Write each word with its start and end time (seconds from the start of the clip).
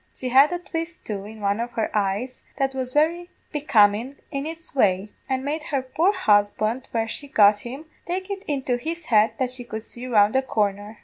She 0.15 0.29
had 0.29 0.51
a 0.51 0.57
twist, 0.57 1.05
too, 1.05 1.25
in 1.25 1.41
one 1.41 1.59
of 1.59 1.73
her 1.73 1.91
eyes 1.95 2.41
that 2.57 2.73
was 2.73 2.91
very 2.91 3.29
becomin' 3.51 4.15
in 4.31 4.47
its 4.47 4.73
way, 4.73 5.11
and 5.29 5.45
made 5.45 5.65
her 5.65 5.83
poor 5.83 6.11
husband, 6.11 6.87
when 6.89 7.07
she 7.07 7.27
got 7.27 7.59
him, 7.59 7.85
take 8.07 8.31
it 8.31 8.41
into 8.47 8.77
his 8.77 9.05
head 9.05 9.33
that 9.37 9.51
she 9.51 9.63
could 9.63 9.83
see 9.83 10.07
round 10.07 10.35
a 10.35 10.41
corner. 10.41 10.97